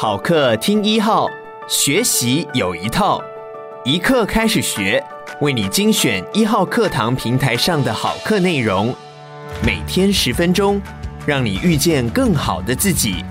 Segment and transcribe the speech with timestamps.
[0.00, 1.28] 好课听一号，
[1.68, 3.20] 学习有一套，
[3.84, 5.04] 一课开始学，
[5.40, 8.94] 为你精选一号课堂平台上的好课内容，
[9.66, 10.80] 每天十分钟，
[11.26, 13.24] 让你遇见更好的自己。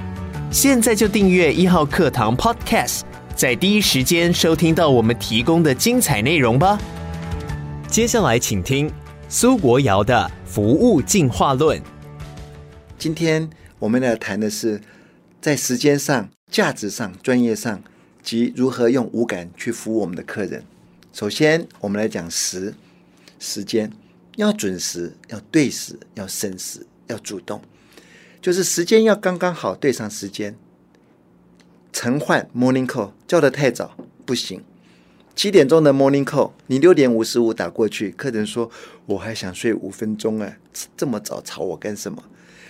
[0.51, 3.03] 现在就订阅一号课堂 Podcast，
[3.33, 6.77] 在第一时间收听到我们提供的精彩内容吧。
[7.87, 8.91] 接下来请听
[9.29, 11.79] 苏国尧的《服务进化论》。
[12.97, 13.49] 今天
[13.79, 14.81] 我们来谈的是
[15.47, 16.29] 在时间上。
[16.51, 17.81] 价值上、专业上
[18.21, 20.61] 及如何用五感去服务我们的客人。
[21.13, 22.73] 首先，我们来讲时
[23.39, 23.89] 时间，
[24.35, 27.61] 要准时，要对时，要慎时，要主动，
[28.41, 30.53] 就是时间要刚刚好对上时间。
[31.93, 34.61] 晨唤 morning call 叫得太早不行，
[35.33, 38.69] 七点钟的 morning call，你六点五十五打过去，客人说
[39.05, 40.57] 我还想睡五分钟啊，
[40.97, 42.21] 这么早吵我干什么？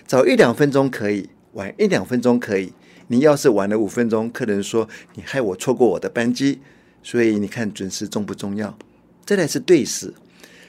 [0.05, 2.71] 早一两分钟可以，晚一两分钟可以。
[3.07, 6.59] 你要是晚了五分钟，客人说你害我错过我的班机，
[7.02, 8.77] 所以你看准时重不重要？
[9.25, 10.13] 再来是对时，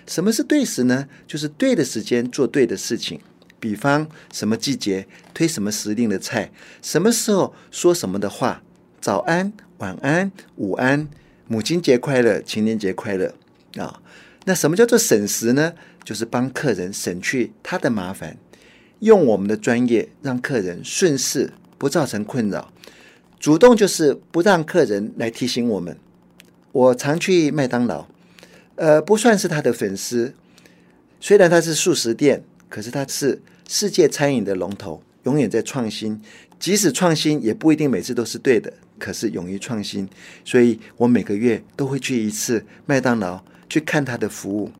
[0.06, 1.06] 什么是对时呢？
[1.26, 3.20] 就是对的时间做对的事情。
[3.60, 6.50] 比方什么季节推什么时令的菜，
[6.80, 8.62] 什么时候说什么的话，
[9.00, 11.08] 早安、晚安、午安，
[11.48, 13.34] 母亲节快乐、情人节快乐
[13.76, 14.00] 啊。
[14.44, 15.74] 那什么叫做省时呢？
[16.04, 18.38] 就是帮客人省去他的麻烦，
[19.00, 21.52] 用我们的专业让客人顺势。
[21.80, 22.72] 不造成困扰，
[23.38, 25.96] 主动就是不让客人来提醒我们。
[26.72, 28.04] 我常去麦当劳，
[28.74, 30.34] 呃，不算是他的粉丝。
[31.20, 36.20] 虽然他是素食店，可是他是世界餐饮的龙头，永远在创新。
[36.58, 38.72] 即使创新，也不一定每次都是对的。
[38.98, 40.08] 可是勇于创新，
[40.44, 44.72] 所以我每个月都会去一次麦当劳，去看他的服务。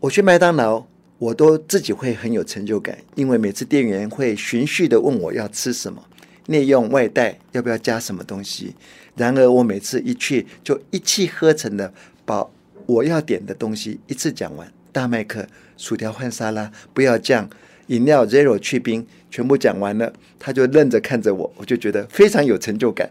[0.00, 0.86] 我去麦当劳。
[1.18, 6.04] 我都自己会很有成就感，因为每次店员会循序的问我要吃什么，
[6.48, 8.74] 内用外带要不要加什么东西。
[9.14, 11.90] 然而我每次一去就一气呵成的
[12.26, 12.46] 把
[12.84, 15.48] 我要点的东西一次讲完，大麦克、
[15.78, 17.48] 薯条换沙拉，不要酱，
[17.86, 23.10] 饮料 zero 去冰，全部讲完了，他就愣着看着我，我就觉得非常有成就感。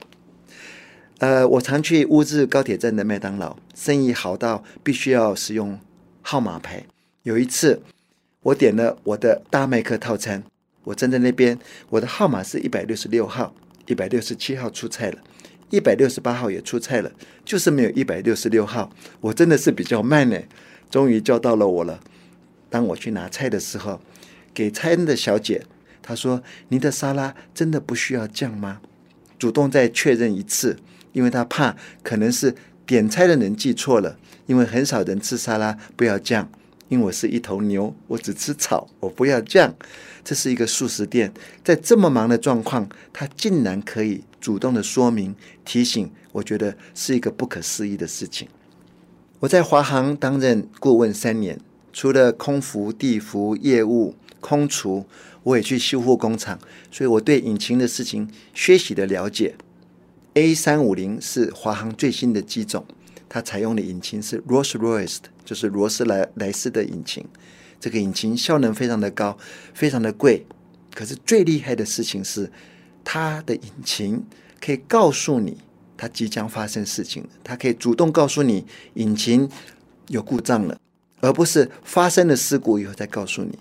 [1.18, 5.80] 呃，我常去乌日高铁站的麦当劳，生意好到必须要使用
[6.22, 6.86] 号码牌。
[7.24, 7.82] 有一次。
[8.46, 10.44] 我点了我的大麦克套餐，
[10.84, 11.58] 我站在那边，
[11.90, 13.56] 我的号码是一百六十六号，
[13.88, 15.18] 一百六十七号出菜了，
[15.72, 17.12] 一百六十八号也出菜了，
[17.44, 18.92] 就是没有一百六十六号。
[19.20, 20.40] 我真的是比较慢呢，
[20.92, 22.00] 终于叫到了我了。
[22.70, 24.00] 当我去拿菜的时候，
[24.54, 25.64] 给餐的小姐
[26.04, 28.80] 她说：“您的沙拉真的不需要酱吗？”
[29.40, 30.78] 主动再确认一次，
[31.14, 32.54] 因为她怕可能是
[32.86, 36.48] 点菜的人记错了，因为很少人吃沙拉不要酱。
[36.88, 39.74] 因为我是一头牛，我只吃草，我不要酱。
[40.24, 41.32] 这是一个速食店，
[41.64, 48.48] 在这么忙的状况，他竟然可以主动的说明提醒，我觉得是一个不可思议的事情。
[49.40, 51.60] 我在华航担任顾问三年，
[51.94, 55.06] 除了空服、地服业务、空厨，
[55.44, 56.58] 我也去修护工厂，
[56.92, 59.56] 所以我对引擎的事情学习的了解。
[60.34, 62.86] A 三五零是华航最新的机种。
[63.36, 67.28] 它采用的引擎是 Rolls-Royce 的，就是罗斯莱莱斯的引擎。
[67.82, 69.38] 这个引擎效能非常的高，
[69.74, 70.46] 非常的贵。
[70.94, 72.50] 可是最厉害的事情是，
[73.04, 74.24] 它的引擎
[74.62, 75.58] 可以告诉你
[75.98, 79.50] 它即将发生事情，它可以主动告诉你引擎
[80.08, 80.80] 有故障了，
[81.20, 83.60] 而不是发生了事故以后再告诉你。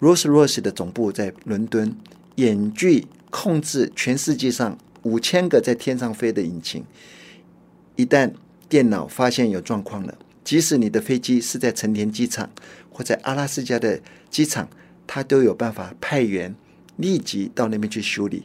[0.00, 1.94] Rolls-Royce 的总部在伦敦，
[2.36, 6.82] 远距控制全世界上五千个在天上飞的引擎，
[7.96, 8.32] 一旦
[8.68, 12.50] 电脑发现有状况了，即使你的飞机是在成田机场
[12.90, 14.68] 或在阿拉斯加的机场，
[15.06, 16.54] 它都有办法派员
[16.96, 18.44] 立即到那边去修理。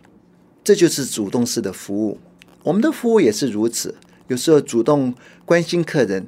[0.64, 2.20] 这就是主动式的服务。
[2.64, 3.96] 我们的服务也是如此，
[4.28, 6.28] 有时候主动关心客人，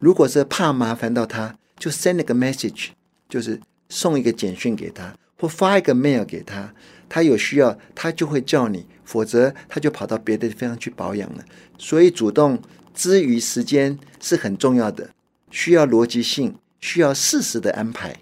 [0.00, 2.88] 如果是怕麻烦到他，就 send 一个 message，
[3.28, 6.74] 就是送一个简讯给他，或发一个 mail 给他，
[7.08, 11.44] 他有需要他就会叫你，否则他就跑到别的地方去保养了。
[11.78, 12.60] 所以主动。
[12.98, 15.10] 之余，时间是很重要的，
[15.52, 18.16] 需要逻辑性，需要适时的安排。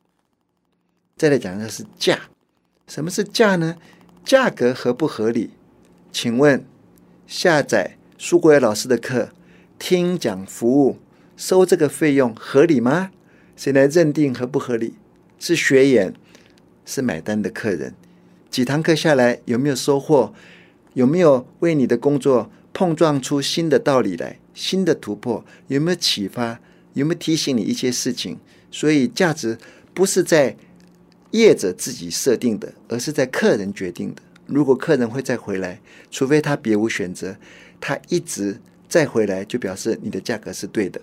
[1.16, 2.28] 再来讲的是价，
[2.86, 3.78] 什么是价呢？
[4.22, 5.52] 价格合不合理？
[6.12, 6.62] 请问
[7.26, 9.30] 下载苏国尧老师的课，
[9.78, 10.98] 听讲服务，
[11.38, 13.12] 收这个费用合理吗？
[13.56, 14.92] 谁来认定合不合理？
[15.38, 16.12] 是学员，
[16.84, 17.94] 是买单的客人。
[18.50, 20.34] 几堂课下来，有没有收获？
[20.92, 24.38] 有没有为你的工作碰撞出新的道理来？
[24.56, 26.58] 新的突破有没有启发？
[26.94, 28.38] 有没有提醒你一些事情？
[28.72, 29.56] 所以价值
[29.92, 30.56] 不是在
[31.32, 34.22] 业者自己设定的，而是在客人决定的。
[34.46, 35.78] 如果客人会再回来，
[36.10, 37.36] 除非他别无选择，
[37.78, 38.58] 他一直
[38.88, 40.98] 再回来，就表示你的价格是对的。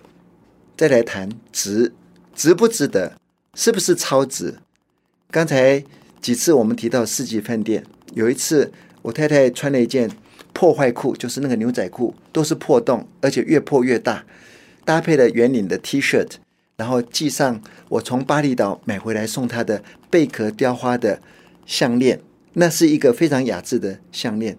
[0.76, 1.92] 再来谈值，
[2.34, 3.16] 值不值得，
[3.54, 4.56] 是不是超值？
[5.30, 5.84] 刚才
[6.20, 7.84] 几次我们提到四季饭店，
[8.14, 8.72] 有一次
[9.02, 10.10] 我太太穿了一件
[10.54, 14.24] 破坏裤，就是那个牛仔裤，都是破洞，而且越破越大，
[14.86, 16.26] 搭配了圆领的 T 恤，
[16.76, 17.60] 然后系上
[17.90, 21.20] 我从巴厘岛买回来送她的贝壳雕花的
[21.66, 22.20] 项链。
[22.54, 24.56] 那是一个非常雅致的项链，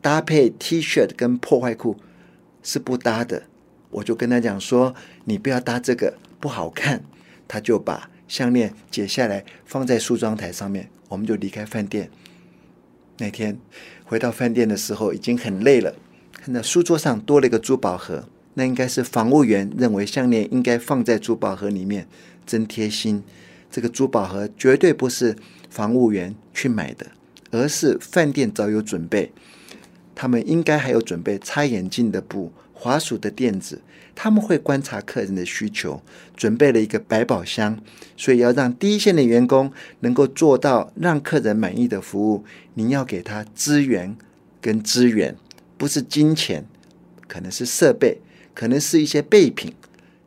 [0.00, 1.96] 搭配 T 恤跟破坏裤
[2.62, 3.42] 是不搭的。
[3.90, 4.94] 我就跟他讲说
[5.26, 7.02] ：“你不要搭这个，不好看。”
[7.46, 12.10] 他就把项链解下来放在梳妆台上面，我们就离开饭店。
[13.18, 13.58] 那天
[14.04, 15.94] 回到饭店的时候已经很累了，
[16.32, 18.24] 看到书桌上多了一个珠宝盒，
[18.54, 22.08] 那应该是房务员认为项链应该放在珠宝盒里面，
[22.46, 23.22] 真贴心。
[23.70, 25.36] 这个珠宝盒绝对不是
[25.68, 27.06] 房务员去买的。
[27.50, 29.32] 而是饭店早有准备，
[30.14, 33.82] 他们应该还有准备擦眼镜的布、滑鼠的垫子。
[34.14, 36.02] 他们会观察客人的需求，
[36.36, 37.78] 准备了一个百宝箱。
[38.16, 42.44] 所以要让第一线的员工能够做到让客人满意的服务，
[42.74, 44.16] 您要给他资源
[44.60, 45.36] 跟资源，
[45.76, 46.66] 不是金钱，
[47.28, 48.18] 可能是设备，
[48.54, 49.72] 可能是一些备品、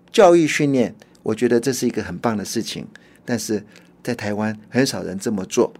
[0.09, 0.95] 教育训练。
[1.23, 2.87] 我觉得这是一个很棒的事情，
[3.25, 3.61] 但是
[4.01, 5.73] 在台湾很少人这么做。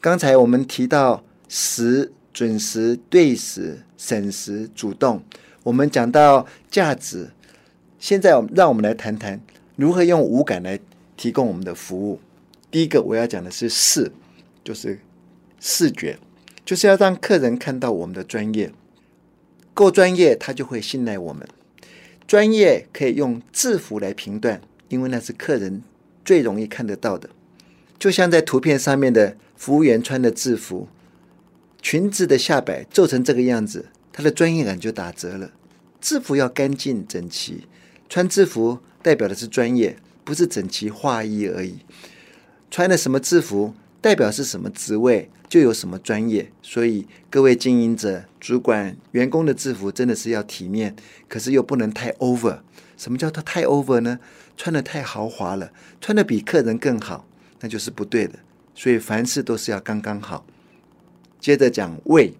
[0.00, 5.22] 刚才我们提到时、准时、对时、省时、主动，
[5.64, 7.30] 我们讲到价值。
[7.98, 9.40] 现在，让我们来谈谈
[9.76, 10.78] 如何用五感来
[11.16, 12.20] 提供我们的服务。
[12.70, 14.12] 第一个，我要讲的是视，
[14.62, 15.00] 就是
[15.58, 16.18] 视觉，
[16.64, 18.70] 就是要让客人看到我们的专业，
[19.72, 21.48] 够专业，他就会信赖我们。
[22.26, 25.82] 专业可以用制服来评断，因为那是客人
[26.24, 27.30] 最容易看得到的。
[27.98, 30.88] 就像在图片上面的服务员穿的制服，
[31.80, 35.50] 裙子的下摆皱成这个样子，他的专业感就打折了。
[36.00, 37.66] 制服要干净整齐，
[38.08, 41.80] 穿制服代表的是专业，不是整齐划一而已。
[42.70, 46.52] 穿的什么制服，代表是什么职位，就有什么专业。
[46.62, 50.94] 所以各位经营者、主管、员工的制服真的是要体面，
[51.28, 52.60] 可是又不能太 over。
[52.96, 54.20] 什么叫做太 over 呢？
[54.56, 57.26] 穿得太豪华了，穿得比客人更好。
[57.60, 58.38] 那就是不对的，
[58.74, 60.46] 所以凡事都是要刚刚好。
[61.40, 62.34] 接着讲胃，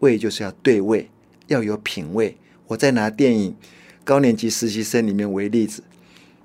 [0.00, 1.10] 位就是要对位，
[1.46, 2.36] 要有品味。
[2.68, 3.52] 我再拿电影
[4.04, 5.82] 《高年级实习生》里面为例子，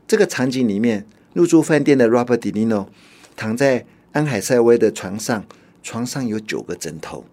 [0.08, 2.88] 这个场景里面，入住饭店的 Robert De Niro
[3.36, 5.46] 躺在安海瑟薇的床上，
[5.82, 7.26] 床上有九个枕头。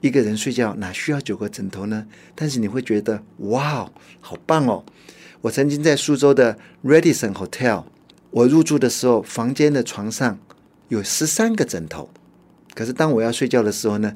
[0.00, 2.06] 一个人睡觉哪需要九个枕头呢？
[2.34, 3.90] 但是你会觉得哇，
[4.20, 4.84] 好棒哦！
[5.40, 7.84] 我曾经在苏州的 Radisson Hotel。
[8.30, 10.38] 我入住的时候，房间的床上
[10.88, 12.08] 有十三个枕头，
[12.74, 14.14] 可是当我要睡觉的时候呢，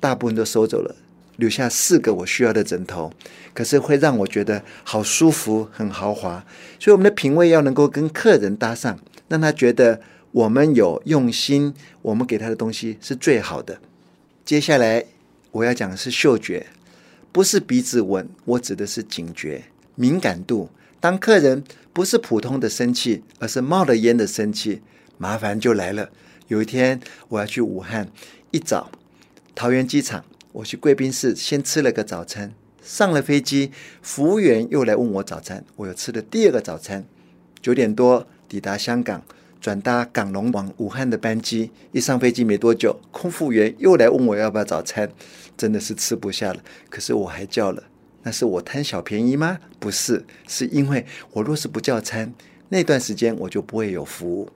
[0.00, 0.96] 大部分都收走了，
[1.36, 3.12] 留下四个我需要的枕头。
[3.52, 6.44] 可是会让我觉得好舒服，很豪华。
[6.78, 8.98] 所以我们的品味要能够跟客人搭上，
[9.28, 10.00] 让他觉得
[10.32, 13.80] 我们有用心，我们给他的东西是最好的。
[14.44, 15.04] 接下来
[15.50, 16.66] 我要讲的是嗅觉，
[17.32, 19.64] 不是鼻子闻，我指的是警觉、
[19.96, 20.70] 敏感度。
[21.00, 24.80] 当客人不是普通的生气，而是冒了烟的生气，
[25.18, 26.10] 麻烦就来了。
[26.46, 28.08] 有一天我要去武汉，
[28.50, 28.90] 一早
[29.60, 37.04] 桃园机场，我去贵宾室先吃了个早餐，上了飞机，服务员又来问我早餐，我又吃了第二个早餐。
[37.60, 39.22] 九点多抵达香港，
[39.60, 45.12] 转搭港龙往武汉的班机，一上飞机没多久，空服员又来问我要不要早餐，
[45.58, 47.82] 真的是吃不下了，可是我还叫了。
[48.22, 49.58] 那是我贪小便宜吗？
[49.78, 52.32] 不是，是因为我若是不叫餐，
[52.70, 54.48] 那段时间我就不会有服务，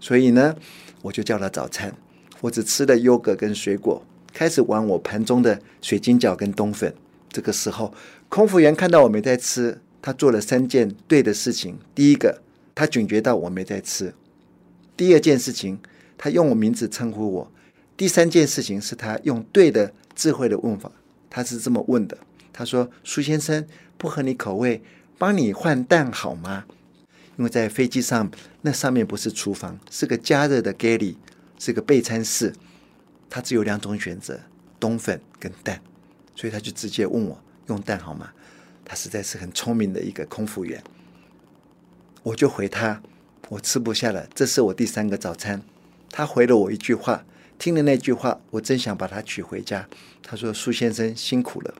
[0.00, 0.56] 所以呢，
[1.02, 1.94] 我就叫了早餐。
[2.40, 4.02] 我只吃了优格跟水果，
[4.32, 6.94] 开始玩我盘中的水晶饺跟冬粉。
[7.30, 7.92] 这个时候，
[8.28, 12.40] 空服员看到我没在吃，他做了三件对的事情：第一个，
[12.74, 14.12] 他警觉到我没在吃；
[14.96, 15.78] 第二件事情，
[16.16, 17.50] 他用我名字称呼我；
[17.96, 20.90] 第三件事情是他用对的智慧的问法，
[21.28, 22.16] 他是这么问的。
[22.52, 23.66] 他说：“苏先生，
[23.96, 24.82] 不合你口味，
[25.16, 26.64] 帮你换蛋好吗？
[27.36, 28.28] 因为在飞机上，
[28.62, 31.14] 那上面不是厨房，是个加热的 galley，
[31.58, 32.52] 是个备餐室。
[33.28, 34.40] 他只有两种选择：
[34.80, 35.80] 冬粉跟蛋。
[36.34, 38.30] 所以他就直接问我用蛋好吗？
[38.84, 40.82] 他实在是很聪明的一个空服员。
[42.22, 43.02] 我就回他：
[43.48, 45.62] 我吃不下了，这是我第三个早餐。
[46.10, 47.24] 他回了我一句话，
[47.58, 49.88] 听了那句话，我真想把他娶回家。
[50.22, 51.74] 他说：苏先生辛苦了。”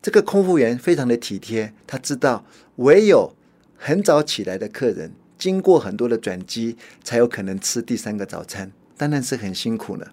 [0.00, 2.44] 这个空服员非常的体贴，他知道
[2.76, 3.34] 唯有
[3.76, 10.12] 很早起来的客人，经过很多的转机，才有可能吃第三个早餐，当然是很辛苦了。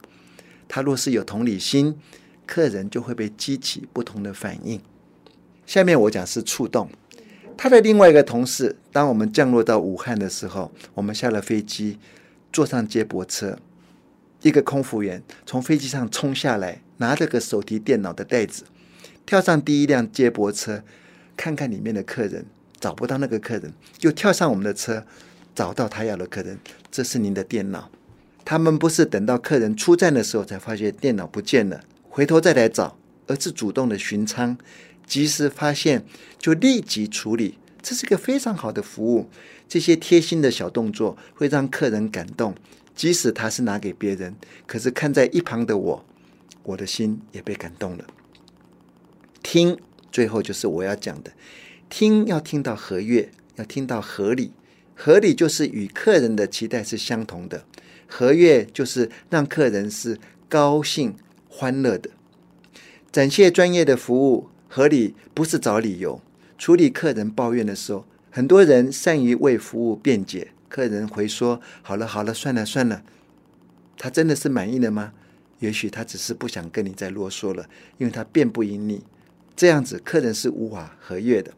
[0.74, 2.00] 他若是有同理心，
[2.48, 4.80] 客人就会被激起不同的反应。
[5.66, 6.90] 下面我讲是触动。
[7.58, 12.00] 他的另外一个同事，当我们降落到武汉的时候，我们下了飞机，
[12.54, 13.60] 坐上接驳车，
[14.44, 18.64] 一个空服员从飞机上冲下来，拿着个手提电脑的袋子，
[19.26, 20.82] 跳上第一辆接驳车，
[21.36, 22.46] 看看里面的客人，
[22.80, 25.06] 找不到那个客人，又跳上我们的车，
[25.54, 26.58] 找到他要的客人，
[26.90, 27.92] 这是您的电脑。
[28.44, 34.58] 他们不是等到客人出站的时候才发现电脑不见了，回头再来找，而是主动的巡仓。
[35.08, 36.06] 及时发现
[36.40, 39.30] 就立即处理，这是个非常好的服务。
[39.68, 42.56] 这些贴心的小动作会让客人感动，
[42.96, 46.06] 即使他是拿给别人，可是看在一旁的我，
[46.64, 48.06] 我的心也被感动了。
[49.44, 49.78] 听，
[50.12, 51.32] 最后就是我要讲的，
[51.90, 54.54] 听要听到合悦，要听到合理，
[54.96, 57.66] 合理就是与客人的期待是相同的，
[58.12, 61.16] 和悦就是让客人是高兴
[61.48, 62.10] 欢乐的，
[63.12, 64.50] 展现专业的服务。
[64.74, 66.22] 合理不是找理由。
[66.58, 70.52] 处理客人抱怨的时候，很多人善于为服务辩解。
[70.70, 73.04] 客人回说：“好了好了，算了算了。”
[74.00, 75.12] 他真的是满意了吗？
[75.60, 79.04] 也许他只是不想跟你再啰嗦了，因为他辩不赢你。
[79.58, 81.52] 这样子，客人是无法和悦的。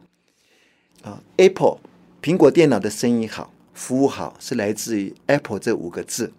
[1.02, 1.78] 啊，Apple
[2.20, 6.32] 苹果电脑的生意好，服务好，是来自于 Apple 这五个字。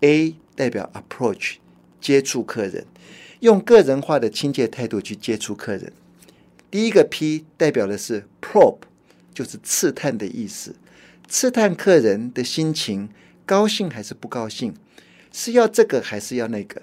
[0.00, 1.56] A 代表 Approach，
[2.00, 2.86] 接触客人，
[3.40, 5.92] 用个人化的亲切态度去接触客人。
[6.70, 8.80] 第一个 P 代表的是 probe，
[9.32, 10.76] 就是刺探的意思，
[11.26, 13.08] 刺探客人的心情，
[13.46, 14.74] 高兴还是不高兴，
[15.32, 16.82] 是要这个还是要那个。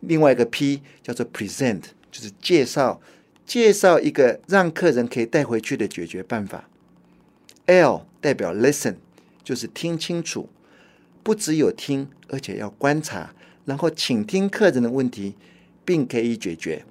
[0.00, 1.82] 另外一个 P 叫做 present，
[2.12, 3.00] 就是介绍，
[3.44, 6.68] 介绍一个让客人可以带回去的解决办法。
[7.66, 8.96] L 代表 listen，
[9.42, 10.48] 就是听清楚，
[11.26, 15.34] 不只有听，而且要观察，然后倾听客人的问题，
[15.84, 16.84] 并可以解决。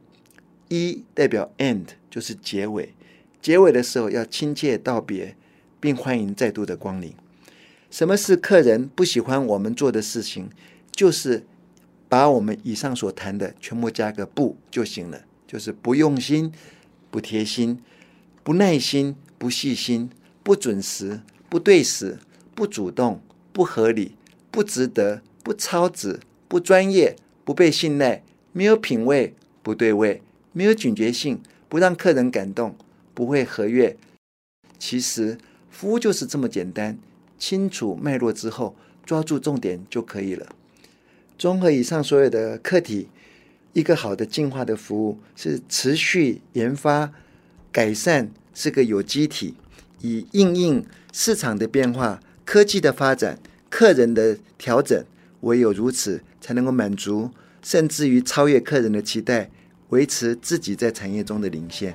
[0.68, 2.94] E 代表 end，就是结尾。
[3.42, 5.38] 结尾的时候要亲切道别，
[5.80, 7.14] 并欢迎再度的光临。
[7.90, 10.50] 什么是客人不喜欢我们做的事情？
[10.92, 11.46] 就是
[12.10, 15.22] 把我们以上所谈的全部加个不就行了。
[15.48, 16.52] 就是不用心、
[17.10, 17.82] 不贴心、
[18.44, 20.10] 不耐心、不细心、
[20.44, 22.20] 不准时、不对时、
[22.54, 23.22] 不主动、
[23.54, 24.18] 不合理、
[24.56, 30.22] 不值得、不超值、不专业、不被信赖、没有品味、不对味。
[30.54, 32.74] 没有警觉性，不让客人感动，
[33.14, 33.98] 不会和悦。
[34.80, 35.38] 其实
[35.70, 36.98] 服务就是这么简单，
[37.38, 38.74] 清楚脉络之后，
[39.06, 40.48] 抓住重点就可以了。
[41.38, 43.10] 综合以上所有的课题，
[43.74, 47.12] 一个好的进化的服务是持续研发、
[47.74, 49.56] 改善，是个有机体，
[50.00, 53.38] 以应应市场的变化、科技的发展、
[53.70, 55.04] 客人的调整，
[55.42, 57.30] 唯有如此，才能够满足，
[57.62, 59.50] 甚至于超越客人的期待。
[59.90, 61.94] 维持自己在产业中的领先。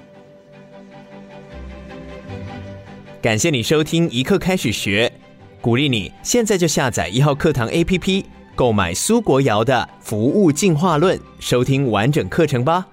[3.21, 5.13] 感谢你收听一课开始学，
[5.61, 8.25] 鼓励你现在就下载一号课堂 APP，
[8.55, 12.87] 购买苏国尧的《服务进化论》，收听完整课程吧。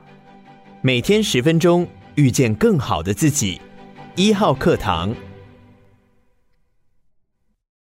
[0.82, 3.62] 每天十分钟，遇见更好的自己。
[4.16, 5.16] 一号课堂。